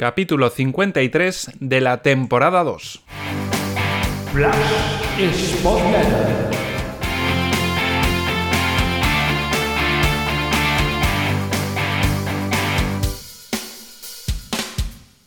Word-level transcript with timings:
capítulo 0.00 0.48
53 0.48 1.50
de 1.60 1.80
la 1.82 2.00
temporada 2.00 2.64
2. 2.64 3.04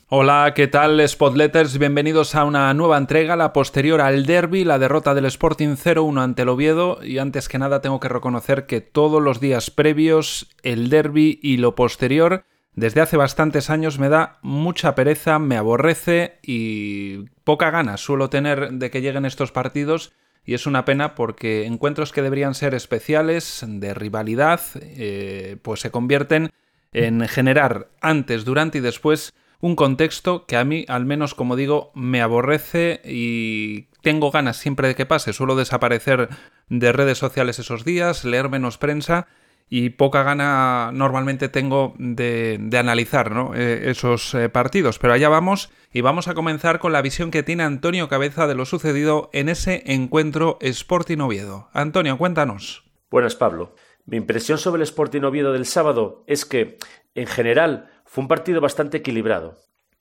Hola, 0.10 0.54
¿qué 0.56 0.68
tal 0.68 1.08
Spotletters? 1.08 1.78
Bienvenidos 1.78 2.34
a 2.34 2.44
una 2.44 2.74
nueva 2.74 2.98
entrega, 2.98 3.36
la 3.36 3.54
posterior 3.54 4.02
al 4.02 4.26
derby, 4.26 4.64
la 4.64 4.80
derrota 4.80 5.14
del 5.14 5.26
Sporting 5.26 5.76
0-1 5.76 6.20
ante 6.20 6.42
el 6.42 6.50
Oviedo 6.50 6.98
y 7.04 7.20
antes 7.20 7.48
que 7.48 7.60
nada 7.60 7.82
tengo 7.82 8.00
que 8.00 8.10
reconocer 8.10 8.66
que 8.66 8.82
todos 8.82 9.22
los 9.22 9.40
días 9.40 9.70
previos, 9.70 10.48
el 10.64 10.90
derby 10.90 11.40
y 11.44 11.58
lo 11.58 11.76
posterior 11.76 12.46
desde 12.76 13.02
hace 13.02 13.18
bastantes 13.18 13.70
años 13.70 14.00
me 14.00 14.10
da 14.10 14.40
mucha 14.42 14.96
pereza, 14.96 15.38
me 15.40 15.58
aborrece 15.58 16.40
y 16.42 17.30
poca 17.44 17.70
gana 17.70 17.98
suelo 17.98 18.30
tener 18.30 18.72
de 18.72 18.90
que 18.90 19.02
lleguen 19.02 19.26
estos 19.26 19.52
partidos 19.52 20.12
y 20.46 20.56
es 20.56 20.66
una 20.66 20.84
pena 20.84 21.16
porque 21.16 21.66
encuentros 21.66 22.12
que 22.12 22.22
deberían 22.22 22.56
ser 22.56 22.74
especiales, 22.74 23.64
de 23.66 23.94
rivalidad, 23.94 24.62
eh, 24.76 25.58
pues 25.62 25.82
se 25.82 25.92
convierten 25.92 26.50
en 26.92 27.28
generar 27.28 27.90
antes, 28.02 28.44
durante 28.44 28.80
y 28.80 28.82
después 28.82 29.34
un 29.62 29.76
contexto 29.76 30.46
que 30.46 30.58
a 30.58 30.66
mí, 30.66 30.86
al 30.90 31.06
menos 31.06 31.36
como 31.36 31.56
digo, 31.56 31.92
me 31.96 32.22
aborrece 32.22 33.02
y 33.06 33.84
tengo 34.02 34.32
ganas 34.32 34.58
siempre 34.58 34.90
de 34.90 34.96
que 34.96 35.06
pase. 35.06 35.32
Suelo 35.32 35.56
desaparecer 35.56 36.28
de 36.68 36.92
redes 36.92 37.20
sociales 37.20 37.60
esos 37.60 37.86
días, 37.86 38.26
leer 38.26 38.50
menos 38.50 38.78
prensa 38.78 39.28
y 39.70 39.92
poca 39.92 40.24
gana 40.24 40.92
normalmente 40.94 41.50
tengo 41.50 41.94
de, 41.98 42.60
analizar 42.78 43.32
eh, 43.56 43.86
esos 43.86 44.34
eh, 44.36 44.50
partidos. 44.50 45.00
Pero 45.00 45.14
allá 45.14 45.30
vamos 45.30 45.72
y 45.92 46.02
vamos 46.02 46.28
a 46.28 46.34
comenzar 46.34 46.80
con 46.80 46.94
la 46.94 47.02
visión 47.02 47.32
que 47.32 47.44
tiene 47.44 47.64
Antonio 47.64 48.08
Cabeza 48.08 48.48
de 48.48 48.56
lo 48.56 48.66
sucedido 48.66 49.30
en 49.34 49.50
ese 49.50 49.84
encuentro 49.86 50.58
Sporting 50.62 51.20
Oviedo. 51.20 51.70
Antonio, 51.74 52.18
cuéntanos. 52.18 52.84
Buenas, 53.10 53.36
Pablo. 53.36 53.76
Mi 54.06 54.18
impresión 54.18 54.58
sobre 54.58 54.82
el 54.82 54.84
Sporting 54.84 55.22
Oviedo 55.22 55.54
del 55.54 55.66
sábado 55.66 56.24
es 56.28 56.46
que, 56.46 56.78
en 57.16 57.28
general, 57.28 57.90
fue 58.06 58.24
un 58.24 58.28
partido 58.28 58.60
bastante 58.60 58.98
equilibrado. 58.98 59.58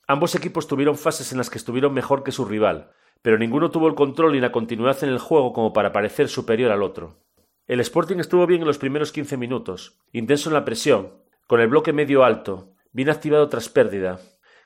Ambos 0.07 0.35
equipos 0.35 0.67
tuvieron 0.67 0.97
fases 0.97 1.31
en 1.31 1.37
las 1.37 1.49
que 1.49 1.57
estuvieron 1.57 1.93
mejor 1.93 2.23
que 2.23 2.33
su 2.33 2.43
rival, 2.43 2.91
pero 3.21 3.37
ninguno 3.37 3.71
tuvo 3.71 3.87
el 3.87 3.95
control 3.95 4.35
y 4.35 4.41
la 4.41 4.51
continuidad 4.51 5.01
en 5.03 5.09
el 5.09 5.19
juego 5.19 5.53
como 5.53 5.71
para 5.71 5.93
parecer 5.93 6.27
superior 6.27 6.71
al 6.71 6.83
otro. 6.83 7.23
El 7.65 7.79
Sporting 7.79 8.17
estuvo 8.17 8.45
bien 8.45 8.59
en 8.59 8.67
los 8.67 8.77
primeros 8.77 9.13
15 9.13 9.37
minutos, 9.37 9.97
intenso 10.11 10.49
en 10.49 10.53
la 10.53 10.65
presión, 10.65 11.13
con 11.47 11.61
el 11.61 11.69
bloque 11.69 11.93
medio 11.93 12.25
alto, 12.25 12.73
bien 12.91 13.09
activado 13.09 13.47
tras 13.47 13.69
pérdida, 13.69 14.19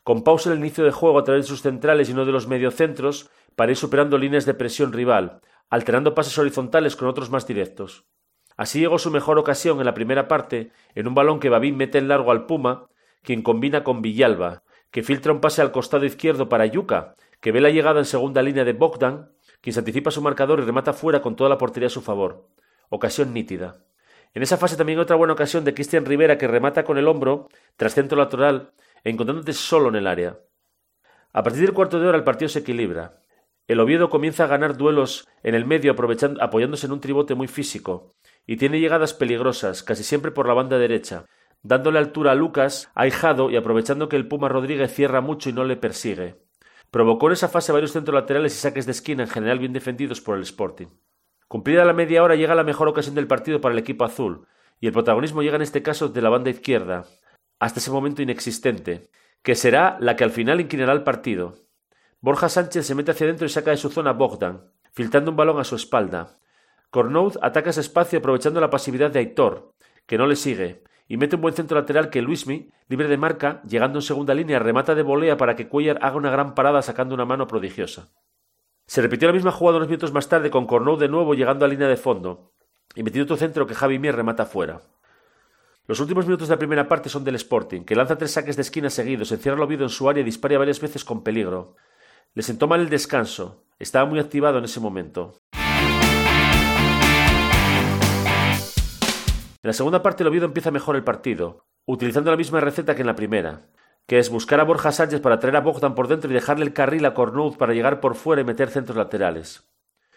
con 0.04 0.24
pausa 0.24 0.50
en 0.50 0.54
el 0.54 0.66
inicio 0.66 0.84
de 0.84 0.92
juego 0.92 1.20
a 1.20 1.24
través 1.24 1.46
de 1.46 1.50
sus 1.50 1.62
centrales 1.62 2.10
y 2.10 2.16
no 2.16 2.26
de 2.26 2.32
los 2.32 2.48
mediocentros 2.48 3.30
para 3.56 3.72
ir 3.72 3.78
superando 3.78 4.18
líneas 4.18 4.48
de 4.48 4.56
presión 4.56 4.94
rival, 4.94 5.42
alternando 5.70 6.16
pases 6.16 6.40
horizontales 6.40 6.96
con 6.96 7.08
otros 7.08 7.30
más 7.30 7.46
directos. 7.46 8.08
Así 8.56 8.80
llegó 8.80 8.98
su 8.98 9.12
mejor 9.12 9.38
ocasión 9.38 9.78
en 9.78 9.86
la 9.86 9.94
primera 9.94 10.28
parte, 10.28 10.72
en 10.96 11.08
un 11.08 11.14
balón 11.14 11.40
que 11.40 11.50
Babín 11.50 11.78
mete 11.78 12.00
en 12.00 12.08
largo 12.08 12.32
al 12.32 12.48
Puma, 12.48 12.88
quien 13.22 13.44
combina 13.44 13.84
con 13.84 14.02
Villalba, 14.02 14.64
que 14.90 15.04
filtra 15.04 15.34
un 15.34 15.40
pase 15.40 15.62
al 15.62 15.72
costado 15.72 16.06
izquierdo 16.06 16.50
para 16.50 16.66
Yuka, 16.66 17.14
que 17.42 17.52
ve 17.52 17.62
la 17.62 17.70
llegada 17.70 18.00
en 18.00 18.06
segunda 18.06 18.42
línea 18.42 18.66
de 18.66 18.74
Bogdan, 18.74 19.34
quien 19.62 19.76
se 19.76 19.82
anticipa 19.82 20.10
su 20.10 20.24
marcador 20.24 20.62
y 20.62 20.64
remata 20.64 20.94
fuera 20.94 21.22
con 21.22 21.36
toda 21.36 21.52
la 21.52 21.60
portería 21.60 21.88
a 21.88 21.92
su 21.92 22.02
favor 22.02 22.48
ocasión 22.90 23.34
nítida. 23.34 23.84
En 24.34 24.44
esa 24.44 24.58
fase 24.58 24.78
también 24.78 25.00
otra 25.00 25.16
buena 25.16 25.34
ocasión 25.34 25.66
de 25.66 25.74
Cristian 25.74 26.06
Rivera 26.06 26.38
que 26.38 26.48
remata 26.48 26.84
con 26.84 26.98
el 26.98 27.08
hombro 27.08 27.50
tras 27.76 27.94
centro 27.94 28.18
lateral 28.18 28.74
encontrándote 29.04 29.54
solo 29.54 29.90
en 29.90 29.96
el 29.96 30.08
área. 30.08 30.40
A 31.34 31.44
partir 31.44 31.62
del 31.62 31.74
cuarto 31.74 32.00
de 32.00 32.08
hora 32.08 32.18
el 32.18 32.24
partido 32.24 32.50
se 32.50 32.60
equilibra. 32.60 33.22
El 33.68 33.80
Oviedo 33.80 34.10
comienza 34.10 34.46
a 34.46 34.48
ganar 34.48 34.78
duelos 34.78 35.28
en 35.44 35.56
el 35.56 35.66
medio 35.66 35.92
aprovechando, 35.92 36.42
apoyándose 36.42 36.86
en 36.86 36.94
un 36.94 37.02
tribote 37.02 37.36
muy 37.36 37.48
físico 37.48 38.16
y 38.46 38.58
tiene 38.58 38.80
llegadas 38.80 39.14
peligrosas, 39.14 39.84
casi 39.84 40.04
siempre 40.04 40.32
por 40.32 40.48
la 40.48 40.54
banda 40.54 40.78
derecha, 40.78 41.26
dándole 41.64 42.00
altura 42.00 42.32
a 42.32 42.36
Lucas, 42.36 42.90
ahijado 42.96 43.50
y 43.50 43.58
aprovechando 43.58 44.08
que 44.08 44.16
el 44.16 44.28
Puma 44.28 44.48
Rodríguez 44.48 44.94
cierra 44.94 45.20
mucho 45.20 45.50
y 45.50 45.54
no 45.54 45.66
le 45.66 45.76
persigue. 45.76 46.38
Provocó 46.92 47.28
en 47.28 47.34
esa 47.34 47.50
fase 47.50 47.74
varios 47.74 47.92
centros 47.92 48.16
laterales 48.16 48.56
y 48.56 48.60
saques 48.60 48.86
de 48.86 48.94
esquina 48.94 49.24
en 49.24 49.30
general 49.30 49.60
bien 49.60 49.74
defendidos 49.74 50.22
por 50.22 50.38
el 50.38 50.44
Sporting. 50.44 50.88
Cumplida 51.48 51.86
la 51.86 51.94
media 51.94 52.24
hora 52.24 52.36
llega 52.36 52.56
la 52.56 52.64
mejor 52.64 52.88
ocasión 52.88 53.16
del 53.16 53.28
partido 53.28 53.62
para 53.62 53.74
el 53.74 53.80
equipo 53.80 54.04
azul, 54.04 54.48
y 54.80 54.88
el 54.88 54.94
protagonismo 54.94 55.42
llega 55.42 55.56
en 55.56 55.62
este 55.62 55.82
caso 55.82 56.10
de 56.10 56.22
la 56.22 56.30
banda 56.30 56.50
izquierda, 56.50 57.06
hasta 57.60 57.80
ese 57.80 57.92
momento 57.92 58.22
inexistente, 58.22 59.10
que 59.42 59.56
será 59.56 59.98
la 60.02 60.16
que 60.16 60.24
al 60.24 60.32
final 60.32 60.60
inclinará 60.60 60.94
el 60.94 61.04
partido. 61.04 61.56
Borja 62.20 62.50
Sánchez 62.50 62.86
se 62.86 62.96
mete 62.96 63.12
hacia 63.12 63.26
adentro 63.26 63.46
y 63.46 63.50
saca 63.50 63.72
de 63.72 63.78
su 63.78 63.90
zona 63.90 64.12
Bogdan, 64.12 64.72
filtrando 64.92 65.32
un 65.32 65.38
balón 65.38 65.60
a 65.60 65.64
su 65.64 65.76
espalda. 65.76 66.38
Cornoud 66.90 67.38
ataca 67.42 67.70
ese 67.70 67.82
espacio 67.82 68.20
aprovechando 68.20 68.60
la 68.60 68.70
pasividad 68.70 69.12
de 69.12 69.20
Aitor, 69.20 69.74
que 70.06 70.18
no 70.18 70.28
le 70.28 70.36
sigue, 70.36 70.84
y 71.08 71.16
mete 71.16 71.36
un 71.36 71.42
buen 71.44 71.54
centro 71.54 71.80
lateral 71.80 72.10
que 72.10 72.22
Luismi, 72.22 72.72
libre 72.90 73.08
de 73.08 73.18
marca, 73.18 73.62
llegando 73.64 74.00
en 74.00 74.04
segunda 74.04 74.34
línea, 74.34 74.60
remata 74.60 74.96
de 74.96 75.04
volea 75.04 75.38
para 75.38 75.56
que 75.56 75.70
Cuellar 75.70 76.00
haga 76.02 76.18
una 76.18 76.30
gran 76.30 76.56
parada 76.56 76.82
sacando 76.82 77.16
una 77.16 77.26
mano 77.26 77.48
prodigiosa. 77.48 78.10
Se 78.88 79.02
repitió 79.02 79.28
la 79.28 79.34
misma 79.34 79.52
jugada 79.52 79.78
unos 79.78 79.90
minutos 79.90 80.14
más 80.14 80.30
tarde 80.30 80.50
con 80.50 80.66
Cornou 80.66 80.96
de 80.96 81.10
nuevo 81.10 81.34
llegando 81.34 81.66
a 81.66 81.68
línea 81.68 81.90
de 81.90 81.98
fondo 81.98 82.54
y 82.96 83.04
metido 83.04 83.26
otro 83.26 83.36
centro 83.36 83.68
que 83.68 83.76
Javi 83.76 84.00
Mier 84.00 84.16
remata 84.16 84.46
fuera. 84.46 84.82
Los 85.88 86.00
últimos 86.00 86.26
minutos 86.26 86.48
de 86.48 86.56
la 86.56 86.60
primera 86.60 86.88
parte 86.88 87.10
son 87.10 87.26
del 87.26 87.36
Sporting, 87.36 87.82
que 87.82 87.98
lanza 87.98 88.18
tres 88.18 88.32
saques 88.32 88.56
de 88.56 88.62
esquina 88.62 88.90
seguidos, 88.90 89.34
encierra 89.34 89.58
el 89.58 89.64
Oviedo 89.64 89.84
en 89.84 89.90
su 89.90 90.08
área 90.10 90.22
y 90.22 90.24
dispara 90.24 90.58
varias 90.58 90.80
veces 90.80 91.04
con 91.04 91.22
peligro. 91.22 91.76
Le 92.34 92.44
sentó 92.44 92.68
mal 92.68 92.80
el 92.80 92.90
descanso. 92.90 93.66
Estaba 93.78 94.10
muy 94.10 94.20
activado 94.20 94.58
en 94.58 94.64
ese 94.64 94.80
momento. 94.80 95.38
En 99.62 99.70
la 99.70 99.74
segunda 99.74 100.02
parte 100.02 100.24
el 100.24 100.30
Oviedo 100.30 100.46
empieza 100.46 100.72
mejor 100.72 100.96
el 100.96 101.04
partido, 101.04 101.66
utilizando 101.86 102.32
la 102.32 102.38
misma 102.38 102.62
receta 102.62 102.96
que 102.96 103.02
en 103.02 103.08
la 103.08 103.16
primera 103.16 103.68
que 104.08 104.18
es 104.18 104.30
buscar 104.30 104.60
a 104.60 104.64
Borja 104.64 104.92
Sánchez 104.92 105.20
para 105.20 105.40
traer 105.40 105.58
a 105.58 105.62
Bogdan 105.62 105.94
por 105.94 106.08
dentro 106.08 106.32
y 106.32 106.34
dejarle 106.34 106.66
el 106.66 106.74
carril 106.74 107.06
a 107.06 107.14
Cornoud 107.14 107.58
para 107.58 107.74
llegar 107.74 108.00
por 108.00 108.16
fuera 108.16 108.42
y 108.42 108.46
meter 108.46 108.70
centros 108.70 108.98
laterales. 108.98 109.70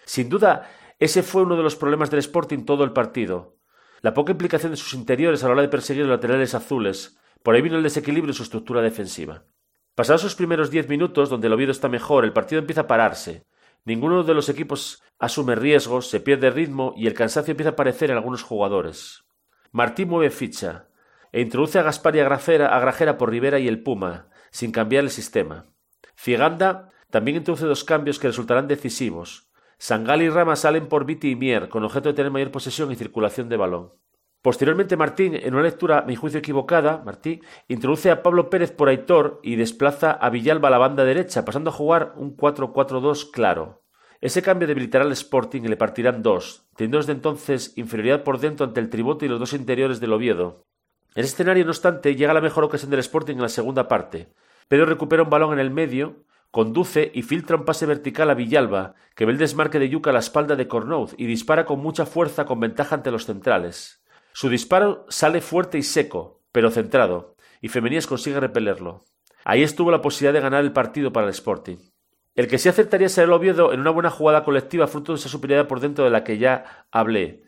Sin 0.07 0.29
duda, 0.29 0.71
ese 1.01 1.23
fue 1.23 1.43
uno 1.43 1.57
de 1.57 1.63
los 1.63 1.77
problemas 1.77 2.11
del 2.11 2.21
Sporting 2.21 2.65
todo 2.65 2.85
el 2.85 2.93
partido. 2.93 3.57
La 4.01 4.15
poca 4.15 4.33
implicación 4.33 4.71
de 4.71 4.77
sus 4.77 4.95
interiores 4.95 5.43
a 5.43 5.47
la 5.47 5.53
hora 5.53 5.63
de 5.63 5.69
perseguir 5.69 6.05
los 6.05 6.11
laterales 6.11 6.55
azules. 6.55 7.19
Por 7.43 7.55
ahí 7.55 7.63
vino 7.63 7.77
el 7.77 7.83
desequilibrio 7.83 8.31
en 8.31 8.35
su 8.35 8.45
estructura 8.45 8.81
defensiva. 8.81 9.45
Pasados 9.95 10.23
esos 10.23 10.37
primeros 10.37 10.71
diez 10.71 10.89
minutos, 10.89 11.29
donde 11.29 11.49
el 11.49 11.53
Oviedo 11.53 11.73
está 11.73 11.89
mejor, 11.89 12.25
el 12.25 12.33
partido 12.33 12.61
empieza 12.61 12.83
a 12.83 12.87
pararse. 12.87 13.45
Ninguno 13.85 14.23
de 14.23 14.35
los 14.35 14.49
equipos 14.49 15.03
asume 15.19 15.57
riesgos, 15.57 16.09
se 16.09 16.21
pierde 16.21 16.51
ritmo 16.51 16.95
y 16.97 17.07
el 17.07 17.15
cansancio 17.15 17.53
empieza 17.53 17.71
a 17.71 17.73
aparecer 17.73 18.11
en 18.11 18.17
algunos 18.17 18.43
jugadores. 18.43 19.25
Martín 19.73 20.09
mueve 20.09 20.31
ficha, 20.31 20.90
e 21.33 21.41
introduce 21.41 21.79
a 21.79 21.83
Gaspar 21.83 22.17
y 22.17 22.21
a 22.21 22.25
Grajera, 22.25 23.19
por 23.19 23.31
Rivera 23.31 23.59
y 23.59 23.69
el 23.69 23.83
Puma, 23.83 24.29
sin 24.51 24.73
cambiar 24.73 25.05
el 25.05 25.11
sistema. 25.11 25.67
Figanda 26.15 26.91
también 27.11 27.39
introduce 27.39 27.67
dos 27.67 27.85
cambios 27.85 28.19
que 28.19 28.29
resultarán 28.29 28.69
decisivos. 28.69 29.51
Sangal 29.79 30.23
y 30.23 30.29
Rama 30.29 30.57
salen 30.57 30.89
por 30.89 31.07
Viti 31.07 31.31
y 31.31 31.37
Mier, 31.37 31.69
con 31.69 31.85
objeto 31.85 32.11
de 32.11 32.15
tener 32.15 32.31
mayor 32.31 32.51
posesión 32.51 32.93
y 32.93 32.97
circulación 32.97 33.49
de 33.49 33.57
balón. 33.57 33.93
Posteriormente, 34.43 34.97
Martín, 34.97 35.35
en 35.35 35.55
una 35.55 35.63
lectura, 35.63 35.99
a 35.99 36.03
mi 36.03 36.17
juicio 36.17 36.39
equivocada, 36.39 37.03
Martín, 37.05 37.43
introduce 37.69 38.11
a 38.11 38.23
Pablo 38.23 38.49
Pérez 38.49 38.73
por 38.73 38.89
Aitor 38.89 39.41
y 39.43 39.57
desplaza 39.57 40.13
a 40.13 40.31
Villalba 40.31 40.69
a 40.69 40.71
la 40.71 40.79
banda 40.79 41.05
derecha, 41.05 41.45
pasando 41.45 41.71
a 41.71 41.75
jugar 41.75 42.15
un 42.17 42.37
4-4-2 42.37 43.31
claro. 43.33 43.83
Ese 44.21 44.43
cambio 44.43 44.69
debilitará 44.69 45.05
al 45.05 45.13
Sporting 45.13 45.63
y 45.63 45.69
le 45.69 45.77
partirán 45.77 46.23
dos, 46.23 46.69
teniendo 46.77 46.99
desde 46.99 47.13
entonces 47.13 47.77
inferioridad 47.77 48.23
por 48.23 48.39
dentro 48.39 48.67
ante 48.67 48.81
el 48.81 48.91
tribote 48.91 49.27
y 49.27 49.29
los 49.29 49.41
dos 49.41 49.53
interiores 49.55 50.01
del 50.01 50.13
Oviedo, 50.13 50.67
ese 51.15 51.29
escenario, 51.29 51.65
no 51.65 51.71
obstante, 51.71 52.15
llega 52.15 52.35
la 52.35 52.41
mejor 52.41 52.65
ocasión 52.65 52.91
del 52.91 53.01
Sporting 53.01 53.35
en 53.35 53.43
la 53.43 53.49
segunda 53.49 53.89
parte. 53.89 54.29
Pedro 54.69 54.87
recupera 54.87 55.25
un 55.25 55.31
balón 55.31 55.53
en 55.53 55.59
el 55.59 55.71
medio, 55.71 56.25
conduce 56.51 57.11
y 57.13 57.23
filtra 57.23 57.57
un 57.57 57.65
pase 57.65 57.87
vertical 57.87 58.31
a 58.31 58.35
Villalba, 58.35 58.95
que 59.15 59.25
ve 59.25 59.33
el 59.33 59.39
desmarque 59.39 59.79
de 59.81 59.89
Yuca 59.89 60.11
a 60.11 60.13
la 60.13 60.21
espalda 60.21 60.55
de 60.55 60.69
Cornoud 60.69 61.11
y 61.17 61.27
dispara 61.27 61.65
con 61.65 61.81
mucha 61.81 62.07
fuerza 62.07 62.45
con 62.45 62.61
ventaja 62.61 62.95
ante 62.95 63.11
los 63.11 63.27
centrales. 63.27 64.05
Su 64.33 64.49
disparo 64.49 65.07
sale 65.09 65.41
fuerte 65.41 65.79
y 65.79 65.83
seco, 65.83 66.43
pero 66.53 66.71
centrado, 66.71 67.35
y 67.61 67.69
Femenías 67.69 68.07
consigue 68.07 68.39
repelerlo. 68.39 69.05
Ahí 69.45 69.63
estuvo 69.63 69.91
la 69.91 70.03
posibilidad 70.03 70.35
de 70.35 70.41
ganar 70.41 70.63
el 70.63 70.73
partido 70.73 71.13
para 71.13 71.27
el 71.27 71.33
Sporting. 71.33 71.79
El 72.37 72.47
que 72.47 72.59
sí 72.59 72.69
acertaría 72.69 73.09
ser 73.09 73.25
el 73.25 73.33
Oviedo 73.33 73.73
en 73.73 73.81
una 73.81 73.91
buena 73.91 74.11
jugada 74.11 74.45
colectiva 74.45 74.87
fruto 74.87 75.13
de 75.13 75.19
esa 75.19 75.29
superioridad 75.29 75.67
por 75.67 75.81
dentro 75.81 76.05
de 76.05 76.11
la 76.11 76.23
que 76.23 76.39
ya 76.39 76.87
hablé, 76.93 77.43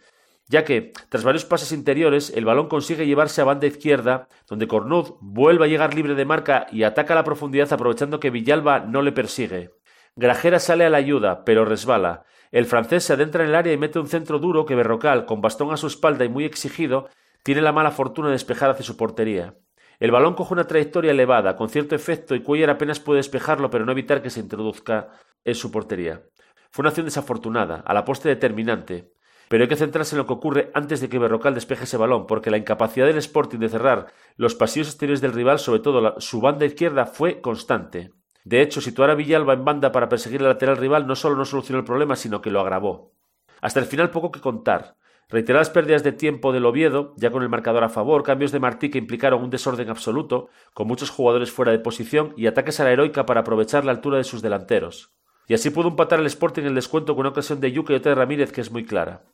ya 0.48 0.64
que, 0.64 0.92
tras 1.08 1.24
varios 1.24 1.44
pases 1.44 1.72
interiores, 1.72 2.32
el 2.34 2.44
balón 2.44 2.68
consigue 2.68 3.06
llevarse 3.06 3.40
a 3.40 3.44
banda 3.44 3.66
izquierda, 3.66 4.28
donde 4.48 4.68
Cornud 4.68 5.14
vuelve 5.20 5.64
a 5.64 5.68
llegar 5.68 5.94
libre 5.94 6.14
de 6.14 6.24
marca 6.24 6.66
y 6.70 6.82
ataca 6.82 7.14
a 7.14 7.16
la 7.16 7.24
profundidad 7.24 7.72
aprovechando 7.72 8.20
que 8.20 8.30
Villalba 8.30 8.80
no 8.80 9.02
le 9.02 9.12
persigue. 9.12 9.70
Grajera 10.14 10.58
sale 10.58 10.84
a 10.84 10.90
la 10.90 10.98
ayuda, 10.98 11.44
pero 11.44 11.64
resbala. 11.64 12.24
El 12.50 12.66
francés 12.66 13.04
se 13.04 13.14
adentra 13.14 13.44
en 13.44 13.50
el 13.50 13.54
área 13.54 13.72
y 13.72 13.78
mete 13.78 13.98
un 13.98 14.08
centro 14.08 14.38
duro 14.38 14.66
que 14.66 14.74
Berrocal, 14.74 15.24
con 15.24 15.40
bastón 15.40 15.72
a 15.72 15.78
su 15.78 15.86
espalda 15.86 16.24
y 16.24 16.28
muy 16.28 16.44
exigido, 16.44 17.08
tiene 17.42 17.62
la 17.62 17.72
mala 17.72 17.90
fortuna 17.90 18.28
de 18.28 18.34
despejar 18.34 18.70
hacia 18.70 18.84
su 18.84 18.96
portería. 18.96 19.54
El 19.98 20.10
balón 20.10 20.34
coge 20.34 20.52
una 20.52 20.66
trayectoria 20.66 21.12
elevada, 21.12 21.56
con 21.56 21.68
cierto 21.68 21.94
efecto, 21.94 22.34
y 22.34 22.42
Cuellar 22.42 22.70
apenas 22.70 23.00
puede 23.00 23.18
despejarlo, 23.18 23.70
pero 23.70 23.86
no 23.86 23.92
evitar 23.92 24.20
que 24.20 24.30
se 24.30 24.40
introduzca 24.40 25.08
en 25.44 25.54
su 25.54 25.70
portería. 25.70 26.22
Fue 26.70 26.82
una 26.82 26.88
acción 26.88 27.06
desafortunada, 27.06 27.76
a 27.86 27.94
la 27.94 28.04
poste 28.04 28.28
determinante, 28.28 29.12
pero 29.52 29.64
hay 29.64 29.68
que 29.68 29.76
centrarse 29.76 30.14
en 30.14 30.18
lo 30.20 30.26
que 30.26 30.32
ocurre 30.32 30.70
antes 30.72 31.02
de 31.02 31.10
que 31.10 31.18
Berrocal 31.18 31.54
despeje 31.54 31.84
ese 31.84 31.98
balón, 31.98 32.26
porque 32.26 32.50
la 32.50 32.56
incapacidad 32.56 33.04
del 33.04 33.18
Sporting 33.18 33.58
de 33.58 33.68
cerrar 33.68 34.06
los 34.36 34.54
pasillos 34.54 34.88
exteriores 34.88 35.20
del 35.20 35.34
rival, 35.34 35.58
sobre 35.58 35.80
todo 35.80 36.18
su 36.22 36.40
banda 36.40 36.64
izquierda, 36.64 37.04
fue 37.04 37.42
constante. 37.42 38.12
De 38.44 38.62
hecho, 38.62 38.80
situar 38.80 39.10
a 39.10 39.14
Villalba 39.14 39.52
en 39.52 39.66
banda 39.66 39.92
para 39.92 40.08
perseguir 40.08 40.40
el 40.40 40.48
lateral 40.48 40.78
rival 40.78 41.06
no 41.06 41.14
solo 41.16 41.36
no 41.36 41.44
solucionó 41.44 41.80
el 41.80 41.84
problema, 41.84 42.16
sino 42.16 42.40
que 42.40 42.50
lo 42.50 42.60
agravó. 42.60 43.12
Hasta 43.60 43.78
el 43.78 43.84
final 43.84 44.08
poco 44.08 44.32
que 44.32 44.40
contar. 44.40 44.96
Reiteradas 45.28 45.68
pérdidas 45.68 46.02
de 46.02 46.12
tiempo 46.12 46.54
del 46.54 46.64
Oviedo, 46.64 47.12
ya 47.18 47.30
con 47.30 47.42
el 47.42 47.50
marcador 47.50 47.84
a 47.84 47.90
favor, 47.90 48.22
cambios 48.22 48.52
de 48.52 48.58
Martí 48.58 48.88
que 48.88 48.96
implicaron 48.96 49.44
un 49.44 49.50
desorden 49.50 49.90
absoluto, 49.90 50.48
con 50.72 50.88
muchos 50.88 51.10
jugadores 51.10 51.52
fuera 51.52 51.72
de 51.72 51.78
posición 51.78 52.32
y 52.38 52.46
ataques 52.46 52.80
a 52.80 52.84
la 52.84 52.92
heroica 52.92 53.26
para 53.26 53.40
aprovechar 53.40 53.84
la 53.84 53.92
altura 53.92 54.16
de 54.16 54.24
sus 54.24 54.40
delanteros. 54.40 55.12
Y 55.46 55.52
así 55.52 55.68
pudo 55.68 55.88
empatar 55.88 56.20
el 56.20 56.26
Sporting 56.26 56.62
el 56.62 56.74
descuento 56.74 57.14
con 57.14 57.20
una 57.20 57.30
ocasión 57.30 57.60
de 57.60 57.70
Yuke 57.70 57.90
y 57.90 57.96
otra 57.96 58.14
Ramírez 58.14 58.50
que 58.50 58.62
es 58.62 58.70
muy 58.70 58.86
clara. 58.86 59.24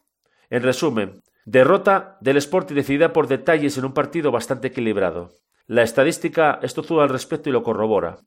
En 0.50 0.62
resumen, 0.62 1.22
derrota 1.44 2.16
del 2.20 2.38
Sporting 2.38 2.74
decidida 2.74 3.12
por 3.12 3.28
detalles 3.28 3.76
en 3.76 3.84
un 3.84 3.92
partido 3.92 4.30
bastante 4.30 4.68
equilibrado. 4.68 5.30
La 5.66 5.82
estadística 5.82 6.58
es 6.62 6.72
tozuda 6.72 7.02
al 7.02 7.10
respecto 7.10 7.50
y 7.50 7.52
lo 7.52 7.62
corrobora. 7.62 8.18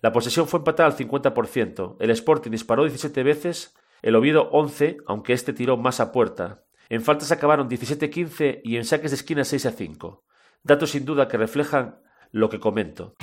La 0.00 0.12
posesión 0.12 0.48
fue 0.48 0.60
empatada 0.60 0.88
al 0.88 0.96
50%, 0.96 1.96
el 2.00 2.10
Sporting 2.10 2.52
disparó 2.52 2.84
17 2.84 3.22
veces, 3.22 3.76
el 4.00 4.16
Oviedo 4.16 4.48
11, 4.52 4.98
aunque 5.06 5.34
este 5.34 5.52
tiró 5.52 5.76
más 5.76 6.00
a 6.00 6.12
puerta, 6.12 6.64
en 6.88 7.02
faltas 7.02 7.32
acabaron 7.32 7.68
17-15 7.68 8.62
y 8.64 8.76
en 8.76 8.84
saques 8.84 9.10
de 9.10 9.16
esquina 9.16 9.42
6-5. 9.42 10.22
Datos 10.62 10.90
sin 10.90 11.04
duda 11.04 11.28
que 11.28 11.36
reflejan 11.36 12.00
lo 12.30 12.48
que 12.48 12.60
comento. 12.60 13.14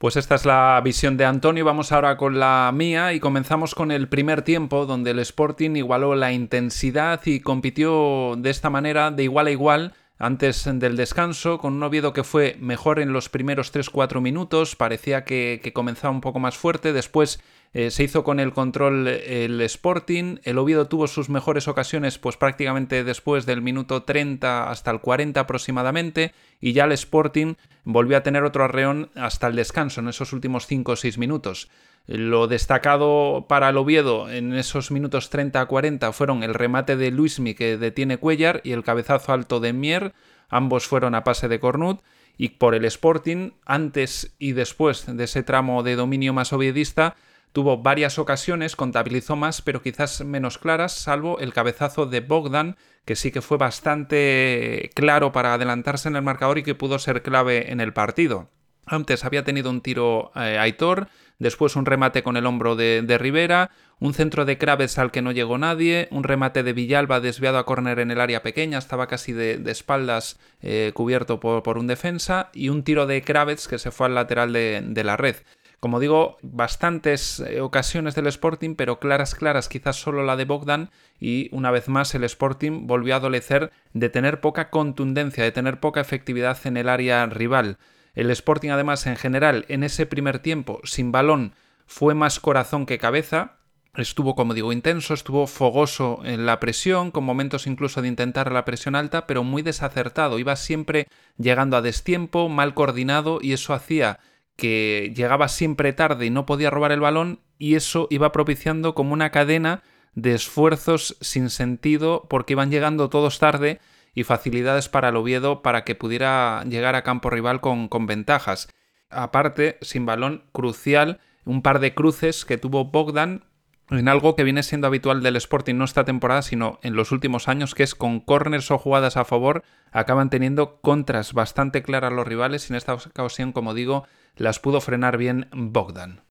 Pues 0.00 0.16
esta 0.16 0.34
es 0.34 0.46
la 0.46 0.80
visión 0.82 1.18
de 1.18 1.26
Antonio, 1.26 1.62
vamos 1.62 1.92
ahora 1.92 2.16
con 2.16 2.40
la 2.40 2.72
mía 2.74 3.12
y 3.12 3.20
comenzamos 3.20 3.74
con 3.74 3.90
el 3.90 4.08
primer 4.08 4.40
tiempo 4.40 4.86
donde 4.86 5.10
el 5.10 5.18
Sporting 5.18 5.76
igualó 5.76 6.14
la 6.14 6.32
intensidad 6.32 7.20
y 7.26 7.40
compitió 7.40 8.34
de 8.38 8.48
esta 8.48 8.70
manera 8.70 9.10
de 9.10 9.24
igual 9.24 9.48
a 9.48 9.50
igual 9.50 9.92
antes 10.18 10.64
del 10.64 10.96
descanso, 10.96 11.58
con 11.58 11.74
un 11.74 11.82
Oviedo 11.82 12.14
que 12.14 12.24
fue 12.24 12.56
mejor 12.60 12.98
en 12.98 13.12
los 13.12 13.28
primeros 13.28 13.74
3-4 13.74 14.22
minutos, 14.22 14.74
parecía 14.74 15.24
que, 15.24 15.70
comenzaba 15.74 16.14
un 16.14 16.22
poco 16.22 16.38
más 16.38 16.56
fuerte, 16.56 16.94
después 16.94 17.38
eh, 17.72 17.90
se 17.90 18.02
hizo 18.02 18.24
con 18.24 18.40
el 18.40 18.52
control 18.52 19.06
el 19.06 19.60
Sporting, 19.60 20.38
el 20.42 20.58
Oviedo 20.58 20.88
tuvo 20.88 21.06
sus 21.06 21.28
mejores 21.28 21.68
ocasiones 21.68 22.18
pues 22.18 22.36
prácticamente 22.36 23.04
después 23.04 23.46
del 23.46 23.62
minuto 23.62 24.02
30 24.02 24.68
hasta 24.70 24.90
el 24.90 25.00
40 25.00 25.38
aproximadamente, 25.38 26.32
y 26.60 26.72
ya 26.72 26.84
el 26.84 26.92
Sporting 26.92 27.54
volvió 27.84 28.16
a 28.16 28.22
tener 28.22 28.42
otro 28.42 28.64
arreón 28.64 29.10
hasta 29.14 29.46
el 29.46 29.56
descanso 29.56 30.00
en 30.00 30.08
esos 30.08 30.32
últimos 30.32 30.66
5 30.66 30.92
o 30.92 30.96
6 30.96 31.18
minutos. 31.18 31.70
Lo 32.06 32.48
destacado 32.48 33.46
para 33.48 33.68
el 33.68 33.76
Oviedo 33.76 34.28
en 34.28 34.52
esos 34.54 34.90
minutos 34.90 35.30
30 35.30 35.60
a 35.60 35.66
40 35.66 36.12
fueron 36.12 36.42
el 36.42 36.54
remate 36.54 36.96
de 36.96 37.12
Luismi 37.12 37.54
que 37.54 37.76
detiene 37.76 38.16
Cuellar 38.16 38.62
y 38.64 38.72
el 38.72 38.82
cabezazo 38.82 39.32
alto 39.32 39.60
de 39.60 39.72
Mier, 39.72 40.12
ambos 40.48 40.88
fueron 40.88 41.14
a 41.14 41.22
pase 41.22 41.46
de 41.46 41.60
Cornut, 41.60 42.00
y 42.36 42.48
por 42.48 42.74
el 42.74 42.84
Sporting, 42.86 43.50
antes 43.64 44.34
y 44.40 44.52
después 44.52 45.04
de 45.06 45.22
ese 45.22 45.44
tramo 45.44 45.84
de 45.84 45.94
dominio 45.94 46.32
más 46.32 46.52
oviedista, 46.52 47.14
tuvo 47.52 47.78
varias 47.78 48.18
ocasiones, 48.18 48.76
contabilizó 48.76 49.36
más, 49.36 49.62
pero 49.62 49.82
quizás 49.82 50.24
menos 50.24 50.58
claras, 50.58 50.92
salvo 50.92 51.38
el 51.38 51.52
cabezazo 51.52 52.06
de 52.06 52.20
Bogdan, 52.20 52.76
que 53.04 53.16
sí 53.16 53.30
que 53.32 53.42
fue 53.42 53.56
bastante 53.56 54.90
claro 54.94 55.32
para 55.32 55.54
adelantarse 55.54 56.08
en 56.08 56.16
el 56.16 56.22
marcador 56.22 56.58
y 56.58 56.62
que 56.62 56.74
pudo 56.74 56.98
ser 56.98 57.22
clave 57.22 57.72
en 57.72 57.80
el 57.80 57.92
partido. 57.92 58.48
Antes 58.86 59.24
había 59.24 59.44
tenido 59.44 59.70
un 59.70 59.82
tiro 59.82 60.32
eh, 60.34 60.58
Aitor, 60.58 61.08
después 61.38 61.76
un 61.76 61.86
remate 61.86 62.22
con 62.22 62.36
el 62.36 62.46
hombro 62.46 62.74
de, 62.74 63.18
Rivera, 63.18 63.70
un 64.00 64.14
centro 64.14 64.44
de 64.44 64.58
Craves 64.58 64.98
al 64.98 65.12
que 65.12 65.22
no 65.22 65.30
llegó 65.30 65.58
nadie, 65.58 66.08
un 66.10 66.24
remate 66.24 66.62
de 66.62 66.72
Villalba 66.72 67.20
desviado 67.20 67.58
a 67.58 67.66
córner 67.66 68.00
en 68.00 68.10
el 68.10 68.20
área 68.20 68.42
pequeña, 68.42 68.78
estaba 68.78 69.06
casi 69.06 69.32
de, 69.32 69.62
espaldas 69.70 70.40
eh, 70.60 70.90
cubierto 70.92 71.38
por, 71.38 71.78
un 71.78 71.86
defensa, 71.86 72.50
y 72.52 72.68
un 72.68 72.82
tiro 72.82 73.06
de 73.06 73.22
Craves 73.22 73.68
que 73.68 73.78
se 73.78 73.92
fue 73.92 74.06
al 74.06 74.14
lateral 74.14 74.52
de, 74.52 74.82
de 74.84 75.04
la 75.04 75.16
red. 75.16 75.36
Como 75.80 75.98
digo, 75.98 76.36
bastantes 76.42 77.40
eh, 77.40 77.62
ocasiones 77.62 78.14
del 78.14 78.26
Sporting, 78.26 78.74
pero 78.74 79.00
claras, 79.00 79.34
claras, 79.34 79.70
quizás 79.70 79.96
solo 79.96 80.22
la 80.24 80.36
de 80.36 80.44
Bogdan, 80.44 80.90
y 81.18 81.48
una 81.52 81.70
vez 81.70 81.88
más 81.88 82.14
el 82.14 82.24
Sporting 82.24 82.86
volvió 82.86 83.14
a 83.14 83.16
adolecer 83.16 83.72
de 83.94 84.10
tener 84.10 84.42
poca 84.42 84.68
contundencia, 84.68 85.42
de 85.42 85.52
tener 85.52 85.80
poca 85.80 86.02
efectividad 86.02 86.58
en 86.66 86.76
el 86.76 86.90
área 86.90 87.24
rival. 87.26 87.78
El 88.14 88.30
Sporting 88.30 88.70
además 88.70 89.06
en 89.06 89.16
general 89.16 89.64
en 89.68 89.82
ese 89.82 90.04
primer 90.04 90.40
tiempo 90.40 90.80
sin 90.84 91.12
balón 91.12 91.54
fue 91.86 92.14
más 92.14 92.40
corazón 92.40 92.84
que 92.84 92.98
cabeza, 92.98 93.56
estuvo 93.96 94.34
como 94.34 94.52
digo 94.52 94.72
intenso, 94.72 95.14
estuvo 95.14 95.46
fogoso 95.46 96.20
en 96.24 96.44
la 96.44 96.60
presión, 96.60 97.10
con 97.10 97.24
momentos 97.24 97.66
incluso 97.66 98.02
de 98.02 98.08
intentar 98.08 98.52
la 98.52 98.66
presión 98.66 98.94
alta, 98.94 99.26
pero 99.26 99.44
muy 99.44 99.62
desacertado, 99.62 100.38
iba 100.38 100.56
siempre 100.56 101.08
llegando 101.38 101.78
a 101.78 101.82
destiempo, 101.82 102.50
mal 102.50 102.74
coordinado 102.74 103.38
y 103.40 103.54
eso 103.54 103.72
hacía 103.72 104.20
que 104.56 105.12
llegaba 105.14 105.48
siempre 105.48 105.92
tarde 105.92 106.26
y 106.26 106.30
no 106.30 106.46
podía 106.46 106.70
robar 106.70 106.92
el 106.92 107.00
balón 107.00 107.40
y 107.58 107.74
eso 107.74 108.06
iba 108.10 108.32
propiciando 108.32 108.94
como 108.94 109.12
una 109.12 109.30
cadena 109.30 109.82
de 110.14 110.34
esfuerzos 110.34 111.16
sin 111.20 111.50
sentido 111.50 112.26
porque 112.28 112.54
iban 112.54 112.70
llegando 112.70 113.08
todos 113.08 113.38
tarde 113.38 113.80
y 114.14 114.24
facilidades 114.24 114.88
para 114.88 115.10
el 115.10 115.16
Oviedo 115.16 115.62
para 115.62 115.84
que 115.84 115.94
pudiera 115.94 116.64
llegar 116.64 116.94
a 116.94 117.02
campo 117.02 117.30
rival 117.30 117.60
con, 117.60 117.88
con 117.88 118.06
ventajas. 118.06 118.68
Aparte, 119.08 119.78
sin 119.82 120.06
balón, 120.06 120.44
crucial, 120.52 121.20
un 121.44 121.62
par 121.62 121.80
de 121.80 121.94
cruces 121.94 122.44
que 122.44 122.58
tuvo 122.58 122.86
Bogdan 122.86 123.44
en 123.90 124.08
algo 124.08 124.36
que 124.36 124.44
viene 124.44 124.62
siendo 124.62 124.86
habitual 124.86 125.22
del 125.22 125.36
Sporting 125.36 125.74
no 125.74 125.84
esta 125.84 126.04
temporada, 126.04 126.42
sino 126.42 126.78
en 126.82 126.94
los 126.94 127.10
últimos 127.10 127.48
años, 127.48 127.74
que 127.74 127.82
es 127.82 127.94
con 127.94 128.20
corners 128.20 128.70
o 128.70 128.78
jugadas 128.78 129.16
a 129.16 129.24
favor, 129.24 129.64
acaban 129.90 130.30
teniendo 130.30 130.80
contras 130.80 131.32
bastante 131.32 131.82
claras 131.82 132.12
los 132.12 132.26
rivales 132.26 132.68
y 132.68 132.72
en 132.72 132.76
esta 132.76 132.94
ocasión, 132.94 133.52
como 133.52 133.74
digo, 133.74 134.06
las 134.36 134.58
pudo 134.58 134.80
frenar 134.80 135.16
bien 135.16 135.48
Bogdan. 135.52 136.22